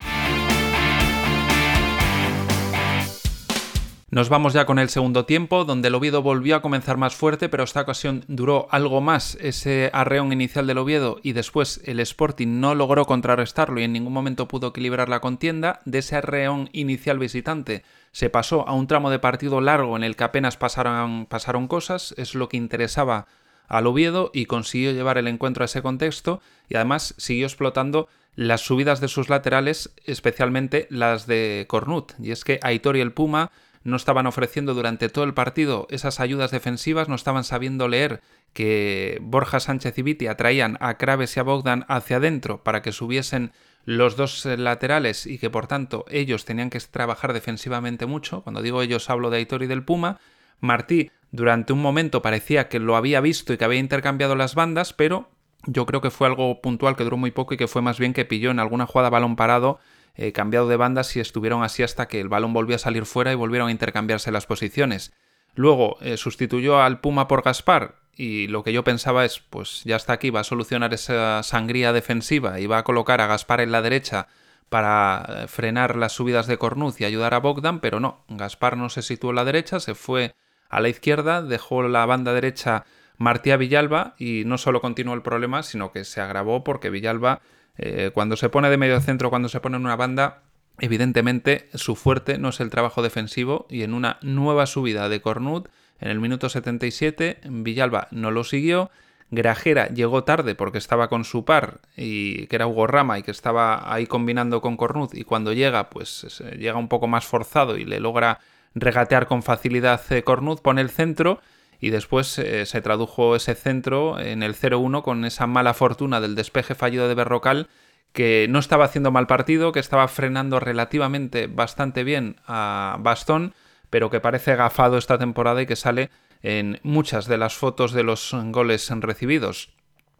Nos 4.12 4.28
vamos 4.28 4.54
ya 4.54 4.66
con 4.66 4.80
el 4.80 4.90
segundo 4.90 5.26
tiempo, 5.26 5.66
donde 5.66 5.90
el 5.90 5.94
Oviedo 5.94 6.24
volvió 6.24 6.56
a 6.56 6.64
comenzar 6.64 6.98
más 6.98 7.16
fuerte, 7.16 7.48
pero 7.48 7.64
esta 7.64 7.82
ocasión 7.82 8.26
duró 8.28 8.68
algo 8.72 9.02
más 9.02 9.36
ese 9.40 9.92
arreón 9.94 10.34
inicial 10.34 10.66
del 10.66 10.80
Oviedo 10.80 11.20
y 11.22 11.34
después 11.34 11.80
el 11.86 12.00
Sporting 12.00 12.60
no 12.60 12.74
logró 12.74 13.06
contrarrestarlo 13.06 13.80
y 13.80 13.84
en 13.84 13.94
ningún 13.94 14.14
momento 14.14 14.48
pudo 14.48 14.70
equilibrar 14.70 15.10
la 15.10 15.20
contienda. 15.20 15.82
De 15.86 16.00
ese 16.00 16.16
arreón 16.16 16.70
inicial 16.74 17.20
visitante 17.20 17.84
se 18.12 18.32
pasó 18.32 18.68
a 18.68 18.74
un 18.74 18.88
tramo 18.88 19.12
de 19.12 19.20
partido 19.20 19.62
largo 19.62 19.96
en 19.96 20.04
el 20.04 20.16
que 20.16 20.24
apenas 20.24 20.58
pasaron, 20.58 21.28
pasaron 21.28 21.68
cosas, 21.68 22.16
es 22.18 22.34
lo 22.34 22.50
que 22.50 22.58
interesaba 22.58 23.28
al 23.70 23.88
Oviedo 23.88 24.32
y 24.34 24.46
consiguió 24.46 24.92
llevar 24.92 25.18
el 25.18 25.28
encuentro 25.28 25.64
a 25.64 25.66
ese 25.66 25.82
contexto 25.82 26.42
y 26.68 26.76
además 26.76 27.14
siguió 27.18 27.46
explotando 27.46 28.10
las 28.36 28.62
subidas 28.62 29.00
de 29.00 29.08
sus 29.08 29.30
laterales, 29.30 29.92
especialmente 30.06 30.88
las 30.90 31.28
de 31.28 31.66
Cornut. 31.70 32.14
Y 32.20 32.32
es 32.32 32.44
que 32.44 32.60
Aitor 32.64 32.98
y 32.98 33.02
el 33.02 33.14
Puma 33.14 33.52
no 33.84 33.96
estaban 33.96 34.28
ofreciendo 34.28 34.74
durante 34.74 35.10
todo 35.10 35.24
el 35.24 35.34
partido 35.34 35.88
esas 35.90 36.20
ayudas 36.20 36.52
defensivas, 36.52 37.10
no 37.10 37.16
estaban 37.16 37.44
sabiendo 37.44 37.88
leer 37.88 38.22
que 38.54 39.20
Borja 39.22 39.60
Sánchez 39.60 39.98
y 39.98 40.02
Viti 40.02 40.28
atraían 40.28 40.78
a 40.82 40.98
Craves 40.98 41.38
y 41.38 41.40
a 41.40 41.44
Bogdan 41.44 41.86
hacia 41.88 42.18
adentro 42.18 42.64
para 42.64 42.82
que 42.82 42.92
subiesen 42.92 43.52
los 43.86 44.16
dos 44.16 44.46
laterales 44.46 45.26
y 45.26 45.38
que 45.38 45.50
por 45.50 45.68
tanto 45.68 46.06
ellos 46.10 46.46
tenían 46.46 46.70
que 46.70 46.80
trabajar 46.80 47.34
defensivamente 47.34 48.06
mucho. 48.06 48.42
Cuando 48.42 48.62
digo 48.62 48.82
ellos 48.82 49.10
hablo 49.10 49.30
de 49.30 49.38
Aitor 49.38 49.64
y 49.64 49.68
del 49.68 49.84
Puma. 49.84 50.20
Martí 50.62 51.12
durante 51.32 51.74
un 51.74 51.82
momento 51.82 52.22
parecía 52.22 52.70
que 52.70 52.80
lo 52.80 52.96
había 52.96 53.22
visto 53.22 53.54
y 53.54 53.58
que 53.58 53.66
había 53.66 53.80
intercambiado 53.80 54.36
las 54.36 54.56
bandas, 54.56 54.94
pero 54.94 55.30
yo 55.66 55.86
creo 55.86 56.02
que 56.02 56.12
fue 56.12 56.28
algo 56.28 56.62
puntual 56.62 56.96
que 56.96 57.04
duró 57.04 57.18
muy 57.18 57.32
poco 57.32 57.54
y 57.54 57.58
que 57.58 57.68
fue 57.68 57.82
más 57.82 58.00
bien 58.00 58.14
que 58.14 58.26
pilló 58.26 58.52
en 58.52 58.60
alguna 58.60 58.86
jugada 58.86 59.10
balón 59.10 59.36
parado 59.36 59.80
eh, 60.16 60.34
cambiado 60.34 60.68
de 60.68 60.76
bandas 60.76 61.16
y 61.16 61.22
estuvieron 61.22 61.64
así 61.64 61.82
hasta 61.82 62.08
que 62.08 62.20
el 62.20 62.28
balón 62.28 62.52
volvió 62.52 62.76
a 62.76 62.80
salir 62.80 63.06
fuera 63.06 63.32
y 63.32 63.36
volvieron 63.36 63.70
a 63.70 63.72
intercambiarse 63.72 64.32
las 64.32 64.46
posiciones. 64.46 65.14
Luego 65.56 65.98
eh, 66.02 66.18
sustituyó 66.18 66.82
al 66.82 67.00
Puma 67.00 67.28
por 67.28 67.42
Gaspar 67.42 67.96
y 68.16 68.48
lo 68.48 68.64
que 68.64 68.74
yo 68.74 68.84
pensaba 68.84 69.24
es, 69.24 69.40
pues 69.40 69.82
ya 69.86 69.96
está 69.96 70.14
aquí, 70.14 70.30
va 70.30 70.42
a 70.42 70.44
solucionar 70.44 70.94
esa 70.94 71.42
sangría 71.44 71.94
defensiva 71.94 72.60
y 72.60 72.68
va 72.68 72.80
a 72.80 72.84
colocar 72.84 73.22
a 73.22 73.28
Gaspar 73.28 73.62
en 73.62 73.72
la 73.72 73.82
derecha 73.82 74.28
para 74.68 75.26
eh, 75.30 75.48
frenar 75.48 75.96
las 75.96 76.12
subidas 76.12 76.48
de 76.48 76.58
Cornuz 76.58 77.00
y 77.00 77.06
ayudar 77.06 77.34
a 77.34 77.40
Bogdan, 77.40 77.80
pero 77.80 78.00
no, 78.00 78.26
Gaspar 78.28 78.76
no 78.76 78.90
se 78.90 79.02
situó 79.02 79.30
en 79.30 79.38
la 79.38 79.46
derecha, 79.46 79.80
se 79.80 79.96
fue 79.96 80.36
a 80.70 80.80
la 80.80 80.90
izquierda, 80.90 81.42
dejó 81.42 81.84
la 81.84 82.06
banda 82.06 82.34
derecha 82.34 82.86
Martí 83.18 83.52
a 83.52 83.58
Villalba 83.58 84.16
y 84.18 84.44
no 84.46 84.58
solo 84.58 84.82
continuó 84.82 85.14
el 85.14 85.22
problema, 85.22 85.64
sino 85.64 85.92
que 85.92 86.06
se 86.06 86.22
agravó 86.22 86.64
porque 86.64 86.90
Villalba 86.90 87.42
eh, 87.78 88.12
cuando 88.14 88.38
se 88.38 88.50
pone 88.50 88.70
de 88.70 88.78
medio 88.78 89.00
centro, 89.02 89.30
cuando 89.30 89.50
se 89.50 89.60
pone 89.60 89.78
en 89.78 89.86
una 89.86 89.96
banda, 89.96 90.44
evidentemente 90.80 91.70
su 91.74 91.96
fuerte 91.96 92.38
no 92.38 92.50
es 92.50 92.60
el 92.60 92.70
trabajo 92.70 93.02
defensivo 93.02 93.68
y 93.70 93.84
en 93.84 93.94
una 93.94 94.20
nueva 94.22 94.66
subida 94.66 95.10
de 95.10 95.22
Cornut 95.22 95.70
en 96.00 96.10
el 96.10 96.20
minuto 96.20 96.50
77, 96.50 97.42
Villalba 97.44 98.08
no 98.12 98.32
lo 98.32 98.44
siguió, 98.44 98.90
Grajera 99.32 99.90
llegó 99.90 100.24
tarde 100.24 100.56
porque 100.56 100.78
estaba 100.78 101.08
con 101.08 101.24
su 101.24 101.46
par, 101.46 101.82
y 101.96 102.48
que 102.48 102.56
era 102.56 102.68
Hugo 102.68 102.88
Rama, 102.88 103.20
y 103.20 103.24
que 103.24 103.32
estaba 103.32 103.94
ahí 103.94 104.08
combinando 104.08 104.62
con 104.62 104.78
Cornuz, 104.78 105.14
y 105.14 105.24
cuando 105.24 105.54
llega, 105.54 105.90
pues 105.90 106.42
llega 106.58 106.78
un 106.78 106.88
poco 106.88 107.08
más 107.08 107.26
forzado 107.26 107.78
y 107.78 107.86
le 107.86 108.00
logra 108.00 108.40
regatear 108.76 109.28
con 109.28 109.44
facilidad 109.44 110.02
eh, 110.12 110.24
Cornuz, 110.24 110.62
pone 110.62 110.82
el 110.82 110.90
centro, 110.90 111.42
y 111.80 111.92
después 111.92 112.38
eh, 112.40 112.66
se 112.66 112.82
tradujo 112.82 113.36
ese 113.36 113.56
centro 113.56 114.20
en 114.20 114.44
el 114.44 114.56
0-1 114.56 115.02
con 115.02 115.24
esa 115.26 115.48
mala 115.48 115.74
fortuna 115.74 116.20
del 116.20 116.36
despeje 116.36 116.76
fallido 116.76 117.08
de 117.08 117.16
Berrocal, 117.16 117.70
que 118.12 118.48
no 118.50 118.60
estaba 118.60 118.86
haciendo 118.86 119.12
mal 119.12 119.28
partido, 119.28 119.72
que 119.72 119.80
estaba 119.80 120.08
frenando 120.08 120.60
relativamente 120.60 121.48
bastante 121.48 122.04
bien 122.04 122.38
a 122.48 122.98
Bastón, 123.00 123.54
pero 123.90 124.10
que 124.10 124.20
parece 124.20 124.56
gafado 124.56 124.98
esta 124.98 125.18
temporada 125.18 125.62
y 125.62 125.68
que 125.68 125.76
sale 125.76 126.10
en 126.42 126.80
muchas 126.84 127.28
de 127.28 127.38
las 127.38 127.56
fotos 127.56 127.94
de 127.94 128.04
los 128.04 128.36
goles 128.46 128.90
recibidos. 128.90 129.74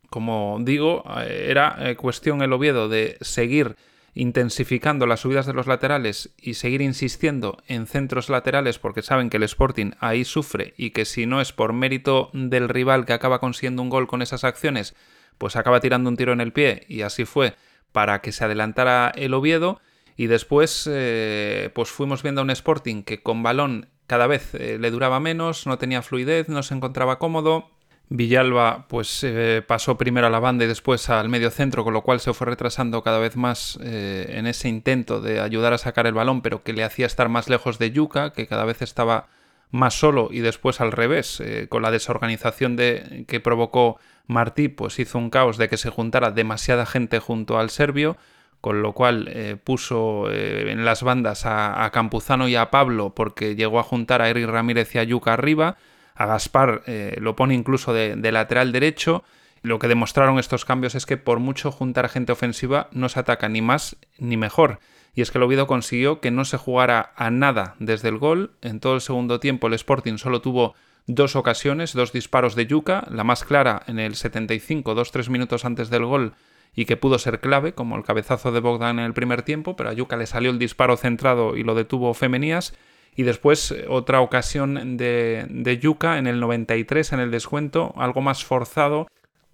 Como 0.10 0.58
digo, 0.62 1.04
eh, 1.22 1.48
era 1.50 1.78
cuestión 1.98 2.42
el 2.42 2.54
Oviedo 2.54 2.90
de 2.90 3.18
seguir 3.22 3.76
intensificando 4.20 5.08
las 5.08 5.22
subidas 5.22 5.46
de 5.46 5.54
los 5.54 5.66
laterales 5.66 6.32
y 6.38 6.56
seguir 6.56 6.82
insistiendo 6.82 7.58
en 7.68 7.88
centros 7.88 8.28
laterales 8.28 8.78
porque 8.78 9.02
saben 9.02 9.30
que 9.30 9.38
el 9.38 9.44
Sporting 9.44 9.92
ahí 10.02 10.26
sufre 10.26 10.74
y 10.76 10.90
que 10.90 11.06
si 11.06 11.26
no 11.26 11.40
es 11.40 11.54
por 11.54 11.72
mérito 11.72 12.30
del 12.34 12.68
rival 12.68 13.06
que 13.06 13.14
acaba 13.14 13.40
consiguiendo 13.40 13.82
un 13.82 13.88
gol 13.88 14.08
con 14.08 14.22
esas 14.22 14.44
acciones, 14.44 14.94
pues 15.38 15.56
acaba 15.56 15.80
tirando 15.80 16.10
un 16.10 16.18
tiro 16.18 16.34
en 16.34 16.42
el 16.42 16.52
pie 16.52 16.86
y 16.90 17.02
así 17.04 17.24
fue 17.24 17.56
para 17.94 18.20
que 18.20 18.34
se 18.34 18.44
adelantara 18.44 19.10
el 19.16 19.34
Oviedo 19.34 19.80
y 20.18 20.28
después 20.28 20.86
eh, 20.92 21.70
pues 21.74 21.88
fuimos 21.88 22.22
viendo 22.22 22.42
a 22.42 22.44
un 22.44 22.50
Sporting 22.50 23.04
que 23.04 23.24
con 23.24 23.42
balón 23.42 23.88
cada 24.06 24.28
vez 24.28 24.54
eh, 24.54 24.78
le 24.82 24.92
duraba 24.92 25.22
menos, 25.22 25.66
no 25.66 25.78
tenía 25.78 26.02
fluidez, 26.02 26.50
no 26.50 26.62
se 26.62 26.74
encontraba 26.74 27.20
cómodo. 27.20 27.72
Villalba 28.10 28.88
pues 28.88 29.24
eh, 29.24 29.64
pasó 29.66 29.98
primero 29.98 30.28
a 30.28 30.30
la 30.30 30.40
banda 30.40 30.66
y 30.66 30.68
después 30.68 31.10
al 31.10 31.30
medio 31.30 31.52
centro, 31.52 31.84
con 31.84 31.94
lo 31.94 32.02
cual 32.02 32.20
se 32.20 32.34
fue 32.34 32.48
retrasando 32.48 33.04
cada 33.04 33.20
vez 33.20 33.36
más 33.36 33.80
eh, 33.82 34.34
en 34.36 34.48
ese 34.48 34.68
intento 34.68 35.22
de 35.22 35.40
ayudar 35.40 35.74
a 35.74 35.78
sacar 35.78 36.08
el 36.08 36.14
balón, 36.14 36.42
pero 36.42 36.64
que 36.64 36.74
le 36.74 36.84
hacía 36.84 37.06
estar 37.06 37.30
más 37.30 37.50
lejos 37.50 37.78
de 37.80 37.92
Yuca, 37.92 38.32
que 38.32 38.48
cada 38.48 38.66
vez 38.66 38.82
estaba 38.82 39.28
más 39.72 39.94
solo 39.94 40.30
y 40.32 40.40
después 40.40 40.82
al 40.82 40.92
revés, 40.92 41.44
con 41.70 41.84
la 41.84 41.92
desorganización 41.92 42.76
de, 42.76 43.26
que 43.28 43.40
provocó 43.40 44.00
Martí, 44.26 44.68
pues 44.68 44.98
hizo 44.98 45.20
un 45.20 45.30
caos 45.30 45.58
de 45.58 45.70
que 45.70 45.78
se 45.78 45.92
juntara 45.92 46.32
demasiada 46.32 46.88
gente 46.88 47.20
junto 47.20 47.60
al 47.60 47.70
serbio 47.70 48.18
con 48.62 48.82
lo 48.82 48.94
cual 48.94 49.30
eh, 49.32 49.58
puso 49.62 50.30
eh, 50.30 50.72
en 50.72 50.84
las 50.84 51.04
bandas 51.04 51.46
a, 51.46 51.90
Campuzano 51.94 52.48
y 52.48 52.56
a 52.56 52.70
Pablo 52.70 53.14
porque 53.16 53.56
llegó 53.56 53.80
a 53.80 53.84
juntar 53.84 54.22
a 54.22 54.30
Eric 54.30 54.48
Ramírez 54.48 54.94
y 54.96 55.00
a 55.00 55.04
Yuca 55.04 55.34
arriba, 55.34 55.78
a 56.20 56.26
Gaspar 56.26 56.84
eh, 56.86 57.16
lo 57.22 57.38
pone 57.38 57.56
incluso 57.56 57.94
de, 57.94 58.32
lateral 58.32 58.74
derecho. 58.74 59.24
Lo 59.62 59.80
que 59.80 59.88
demostraron 59.88 60.38
estos 60.38 60.66
cambios 60.66 60.94
es 60.94 61.06
que 61.06 61.16
por 61.16 61.40
mucho 61.40 61.72
juntar 61.72 62.10
gente 62.10 62.34
ofensiva 62.34 62.90
no 62.92 63.08
se 63.08 63.22
ataca 63.22 63.48
ni 63.48 63.62
más 63.62 63.96
ni 64.18 64.36
mejor. 64.36 64.80
Y 65.16 65.22
es 65.22 65.32
que 65.32 65.38
el 65.38 65.46
Oviedo 65.46 65.66
consiguió 65.66 66.20
que 66.20 66.30
no 66.30 66.44
se 66.44 66.58
jugara 66.58 67.14
a 67.16 67.32
nada 67.32 67.76
desde 67.80 68.10
el 68.10 68.18
gol. 68.18 68.52
En 68.62 68.82
todo 68.82 68.96
el 68.96 69.02
segundo 69.02 69.40
tiempo 69.40 69.68
el 69.68 69.74
Sporting 69.76 70.18
solo 70.18 70.42
tuvo 70.42 70.76
dos 71.08 71.38
ocasiones, 71.38 71.94
dos 71.94 72.12
disparos 72.12 72.54
de 72.54 72.68
Yuca, 72.68 73.08
la 73.10 73.24
más 73.24 73.46
clara 73.46 73.82
en 73.88 73.98
el 73.98 74.16
75, 74.16 74.96
dos 74.96 75.12
tres 75.12 75.30
minutos 75.30 75.64
antes 75.64 75.90
del 75.90 76.04
gol 76.04 76.34
y 76.76 76.84
que 76.84 76.98
pudo 76.98 77.18
ser 77.18 77.40
clave, 77.40 77.74
como 77.74 77.96
el 77.96 78.04
cabezazo 78.04 78.52
de 78.52 78.60
Bogdan 78.60 79.00
en 79.00 79.06
el 79.06 79.14
primer 79.14 79.42
tiempo, 79.44 79.78
pero 79.78 79.90
a 79.90 79.94
Yuka 79.94 80.18
le 80.18 80.28
salió 80.28 80.52
el 80.52 80.60
disparo 80.60 80.98
centrado 80.98 81.56
y 81.56 81.64
lo 81.64 81.76
detuvo 81.76 82.14
Femenías. 82.14 82.74
Y 83.16 83.24
después 83.24 83.72
eh, 83.72 83.86
otra 83.88 84.22
ocasión 84.22 84.98
de, 84.98 85.46
de 85.50 85.78
Yuka 85.78 86.18
en 86.18 86.28
el 86.28 86.40
93 86.40 87.14
en 87.14 87.20
el 87.20 87.32
descuento, 87.32 87.94
algo 87.98 88.22
más 88.22 88.44
forzado 88.44 89.08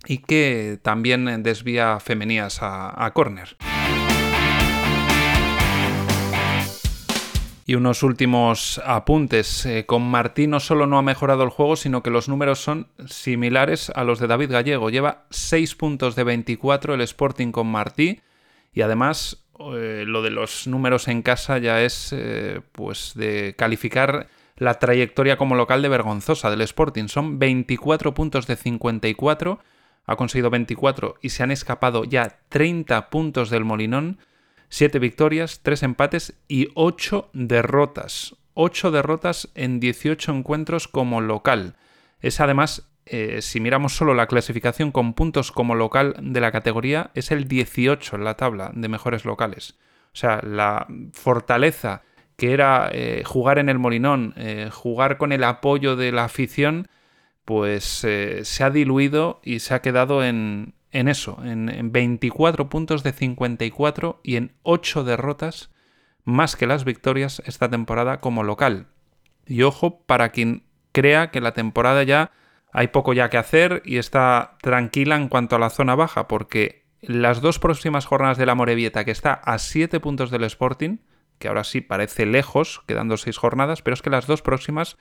y 0.08 0.20
que 0.20 0.80
también 0.82 1.44
desvía 1.44 2.00
Femenías 2.00 2.62
a, 2.62 3.06
a 3.06 3.14
córner. 3.14 3.58
Y 7.68 7.74
unos 7.74 8.04
últimos 8.04 8.80
apuntes. 8.86 9.66
Eh, 9.66 9.88
con 9.88 10.04
Martí 10.04 10.46
no 10.46 10.60
solo 10.60 10.86
no 10.86 11.00
ha 11.00 11.02
mejorado 11.02 11.44
el 11.44 11.50
juego, 11.50 11.76
sino 11.76 12.04
que 12.04 12.12
los 12.12 12.30
números 12.30 12.60
son 12.60 12.90
similares 13.08 13.90
a 13.96 14.04
los 14.04 14.20
de 14.20 14.28
David 14.28 14.52
Gallego. 14.52 14.92
Lleva 14.92 15.26
6 15.32 15.74
puntos 15.74 16.16
de 16.16 16.24
24 16.24 16.94
el 16.94 17.02
Sporting 17.02 17.52
con 17.52 17.66
Martí. 17.66 18.22
Y 18.72 18.82
además, 18.82 19.45
eh, 19.60 20.04
lo 20.06 20.22
de 20.22 20.32
los 20.32 20.68
números 20.68 21.08
en 21.08 21.22
casa 21.22 21.58
ya 21.58 21.82
es 21.82 22.14
eh, 22.14 22.62
pues 22.72 23.14
de 23.16 23.56
calificar 23.58 24.28
la 24.58 24.80
trayectoria 24.80 25.38
como 25.38 25.56
local 25.56 25.82
de 25.82 25.90
vergonzosa 25.90 26.50
del 26.50 26.62
Sporting. 26.62 27.08
Son 27.08 27.40
24 27.40 28.14
puntos 28.14 28.48
de 28.48 28.56
54. 28.56 29.60
Ha 30.06 30.16
conseguido 30.16 30.50
24 30.50 31.16
y 31.22 31.30
se 31.30 31.44
han 31.44 31.52
escapado 31.52 32.04
ya 32.04 32.40
30 32.50 33.10
puntos 33.10 33.50
del 33.50 33.66
Molinón. 33.66 34.20
7 34.70 35.00
victorias, 35.00 35.62
3 35.64 35.84
empates 35.84 36.36
y 36.48 36.70
8 36.76 37.30
derrotas. 37.34 38.36
8 38.54 38.92
derrotas 38.92 39.50
en 39.56 39.80
18 39.80 40.32
encuentros 40.32 40.88
como 40.88 41.22
local. 41.22 41.76
Es 42.22 42.40
además, 42.40 42.88
eh, 43.06 43.42
si 43.42 43.60
miramos 43.60 43.96
solo 43.96 44.14
la 44.14 44.28
clasificación 44.28 44.92
con 44.92 45.14
puntos 45.14 45.52
como 45.52 45.76
local 45.76 46.16
de 46.20 46.42
la 46.42 46.52
categoría, 46.52 47.12
es 47.14 47.32
el 47.32 47.48
18 47.48 48.16
en 48.16 48.24
la 48.24 48.36
tabla 48.36 48.72
de 48.74 48.88
mejores 48.88 49.26
locales. 49.26 49.76
O 50.14 50.18
sea, 50.18 50.42
la 50.42 50.88
fortaleza 51.14 52.04
que 52.38 52.54
era 52.54 52.90
eh, 52.92 53.24
jugar 53.26 53.60
en 53.60 53.70
el 53.70 53.80
Molinón, 53.80 54.34
eh, 54.38 54.70
jugar 54.72 55.18
con 55.18 55.32
el 55.32 55.44
apoyo 55.44 55.96
de 55.96 56.12
la 56.12 56.26
afición, 56.26 56.88
pues 57.46 57.84
se 57.84 58.64
ha 58.64 58.70
diluido 58.72 59.40
y 59.44 59.60
se 59.60 59.76
ha 59.76 59.82
quedado 59.84 60.24
en, 60.24 60.74
en 60.96 61.10
eso, 61.10 61.38
en, 61.44 61.92
24 61.92 62.70
puntos 62.70 63.04
de 63.04 63.12
54 63.12 64.22
y 64.24 64.38
en 64.38 64.54
8 64.64 65.04
derrotas 65.04 65.70
más 66.24 66.56
que 66.56 66.68
las 66.68 66.86
victorias 66.86 67.44
esta 67.46 67.70
temporada 67.70 68.22
como 68.22 68.44
local. 68.44 68.88
Y 69.46 69.64
ojo 69.64 70.00
para 70.06 70.30
quien 70.30 70.64
crea 70.94 71.32
que 71.32 71.42
la 71.42 71.54
temporada 71.54 72.04
ya 72.04 72.32
hay 72.78 72.90
poco 72.90 73.14
ya 73.14 73.30
que 73.30 73.38
hacer 73.38 73.82
y 73.86 73.98
está 73.98 74.58
tranquila 74.62 75.16
en 75.16 75.30
cuanto 75.30 75.56
a 75.56 75.60
la 75.60 75.70
zona 75.70 75.96
baja, 75.96 76.28
porque 76.28 76.84
las 77.00 77.40
dos 77.40 77.58
próximas 77.58 78.06
jornadas 78.06 78.38
de 78.38 78.46
la 78.46 78.54
Morevieta, 78.54 79.06
que 79.06 79.12
está 79.12 79.34
a 79.34 79.60
7 79.60 80.02
puntos 80.02 80.30
del 80.30 80.44
Sporting, 80.44 80.98
que 81.40 81.48
ahora 81.48 81.64
sí 81.64 81.80
parece 81.80 82.26
lejos, 82.26 82.82
quedando 82.86 83.16
6 83.16 83.38
jornadas, 83.38 83.82
pero 83.82 83.94
es 83.94 84.02
que 84.02 84.10
las 84.10 84.28
dos 84.28 84.42
próximas 84.42 84.98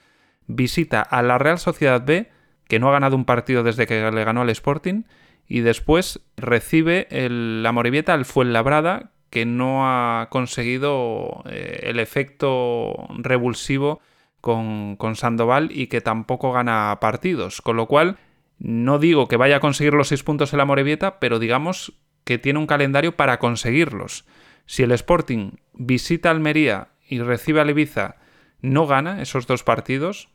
visita 0.47 1.03
a 1.03 1.21
la 1.23 1.37
Real 1.39 1.59
Sociedad 1.59 2.05
B, 2.07 2.31
que 2.69 2.79
no 2.79 2.89
ha 2.89 2.93
ganado 2.93 3.17
un 3.17 3.25
partido 3.25 3.65
desde 3.65 3.89
que 3.89 4.09
le 4.09 4.25
ganó 4.25 4.43
al 4.43 4.51
Sporting, 4.51 5.03
y 5.49 5.61
después 5.61 6.21
recibe 6.37 7.09
el, 7.11 7.65
la 7.65 7.73
Morevieta 7.73 8.15
al 8.15 8.25
Fuenlabrada, 8.25 9.11
que 9.31 9.47
no 9.47 9.89
ha 9.89 10.29
conseguido 10.31 11.43
eh, 11.51 11.81
el 11.83 11.99
efecto 11.99 13.09
revulsivo 13.19 14.01
con, 14.45 15.17
Sandoval 15.17 15.71
y 15.73 15.87
que 15.87 16.03
tampoco 16.03 16.53
gana 16.53 16.99
partidos. 17.01 17.63
Con 17.63 17.77
lo 17.77 17.87
cual, 17.87 18.19
no 18.59 18.99
digo 18.99 19.27
que 19.27 19.39
vaya 19.39 19.57
a 19.57 19.61
conseguir 19.61 19.95
los 19.95 20.09
seis 20.09 20.23
puntos 20.23 20.53
en 20.53 20.59
la 20.59 20.67
Morevieta, 20.67 21.19
pero 21.19 21.39
digamos 21.39 21.95
que 22.25 22.39
tiene 22.39 22.59
un 22.59 22.67
calendario 22.67 23.17
para 23.17 23.39
conseguirlos. 23.39 24.27
Si 24.67 24.83
el 24.83 24.93
Sporting 24.93 25.53
visita 25.73 26.31
Almería 26.31 26.89
y 27.09 27.21
recibe 27.21 27.63
a 27.63 27.67
Ibiza, 27.67 28.17
no 28.61 28.87
gana 28.87 29.23
esos 29.23 29.47
dos 29.47 29.63
partidos, 29.63 30.29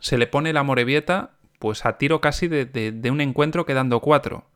se 0.00 0.18
le 0.18 0.26
pone 0.26 0.52
la 0.52 0.64
Morevieta 0.64 1.30
pues 1.60 1.86
a 1.86 1.96
tiro 1.96 2.20
casi 2.20 2.48
de, 2.48 3.08
un 3.10 3.20
encuentro 3.20 3.66
quedando 3.66 4.00
cuatro. 4.00 4.46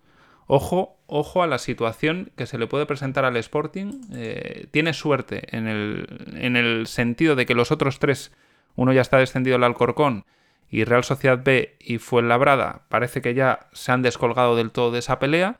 Ojo, 0.48 0.98
ojo 1.06 1.42
a 1.44 1.46
la 1.46 1.58
situación 1.58 2.32
que 2.36 2.46
se 2.46 2.58
le 2.58 2.66
puede 2.66 2.86
presentar 2.86 3.24
al 3.24 3.36
Sporting. 3.36 4.02
Eh, 4.12 4.66
tiene 4.72 4.92
suerte 4.92 5.56
en 5.56 5.68
el, 5.68 6.06
en 6.34 6.56
el, 6.56 6.88
sentido 6.88 7.36
de 7.36 7.46
que 7.46 7.54
los 7.54 7.70
otros 7.70 8.00
tres, 8.00 8.32
uno 8.76 8.92
ya 8.92 9.00
está 9.00 9.18
descendido 9.18 9.56
al 9.56 9.64
Alcorcón 9.64 10.24
y 10.70 10.84
Real 10.84 11.04
Sociedad 11.04 11.40
B 11.44 11.76
y 11.80 11.98
Fuenlabrada, 11.98 12.82
parece 12.88 13.20
que 13.20 13.34
ya 13.34 13.68
se 13.72 13.92
han 13.92 14.02
descolgado 14.02 14.56
del 14.56 14.70
todo 14.70 14.90
de 14.90 15.00
esa 15.00 15.18
pelea. 15.18 15.58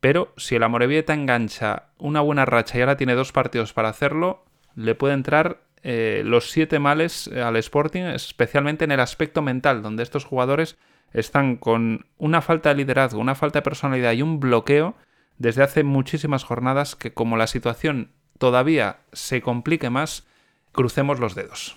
Pero 0.00 0.32
si 0.36 0.54
el 0.54 0.62
Amorebieta 0.62 1.14
engancha 1.14 1.86
una 1.98 2.20
buena 2.20 2.44
racha 2.44 2.78
y 2.78 2.80
ahora 2.82 2.96
tiene 2.96 3.14
dos 3.14 3.32
partidos 3.32 3.72
para 3.72 3.88
hacerlo, 3.88 4.44
le 4.76 4.94
puede 4.94 5.14
entrar 5.14 5.62
eh, 5.82 6.22
los 6.24 6.50
siete 6.50 6.78
males 6.78 7.28
eh, 7.28 7.42
al 7.42 7.56
Sporting, 7.56 8.02
especialmente 8.02 8.84
en 8.84 8.92
el 8.92 9.00
aspecto 9.00 9.42
mental, 9.42 9.82
donde 9.82 10.02
estos 10.02 10.24
jugadores 10.24 10.76
están 11.12 11.56
con 11.56 12.06
una 12.18 12.42
falta 12.42 12.68
de 12.68 12.76
liderazgo, 12.76 13.20
una 13.20 13.34
falta 13.34 13.60
de 13.60 13.64
personalidad 13.64 14.12
y 14.12 14.22
un 14.22 14.38
bloqueo 14.38 14.94
desde 15.38 15.62
hace 15.62 15.82
muchísimas 15.82 16.44
jornadas 16.44 16.94
que 16.96 17.12
como 17.12 17.36
la 17.36 17.46
situación 17.46 18.12
todavía 18.38 18.98
se 19.12 19.40
complique 19.40 19.90
más, 19.90 20.26
crucemos 20.72 21.20
los 21.20 21.34
dedos. 21.34 21.76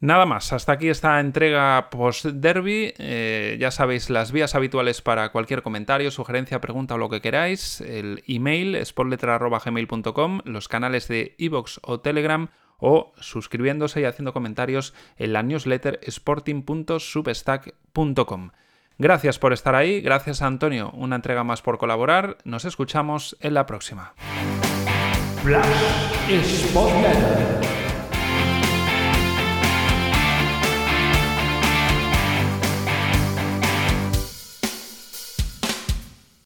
Nada 0.00 0.24
más, 0.24 0.52
hasta 0.54 0.72
aquí 0.72 0.88
esta 0.88 1.20
entrega 1.20 1.90
post-derby. 1.90 2.94
Eh, 2.96 3.58
ya 3.60 3.70
sabéis 3.70 4.08
las 4.08 4.32
vías 4.32 4.54
habituales 4.54 5.02
para 5.02 5.30
cualquier 5.30 5.60
comentario, 5.62 6.10
sugerencia, 6.10 6.62
pregunta 6.62 6.94
o 6.94 6.98
lo 6.98 7.10
que 7.10 7.20
queráis. 7.20 7.82
El 7.82 8.24
email 8.26 8.76
es 8.76 8.94
gmail.com, 8.94 10.40
los 10.44 10.68
canales 10.68 11.06
de 11.06 11.34
iVoox 11.36 11.80
o 11.82 12.00
Telegram 12.00 12.48
o 12.78 13.12
suscribiéndose 13.20 14.00
y 14.00 14.04
haciendo 14.04 14.32
comentarios 14.32 14.94
en 15.18 15.34
la 15.34 15.42
newsletter 15.42 16.00
sporting.substack.com. 16.02 18.52
Gracias 18.96 19.38
por 19.38 19.52
estar 19.52 19.74
ahí, 19.74 20.00
gracias 20.00 20.40
a 20.40 20.46
Antonio, 20.46 20.92
una 20.92 21.16
entrega 21.16 21.44
más 21.44 21.60
por 21.60 21.76
colaborar. 21.76 22.38
Nos 22.44 22.64
escuchamos 22.64 23.36
en 23.40 23.52
la 23.52 23.66
próxima. 23.66 24.14
Flash 25.42 25.66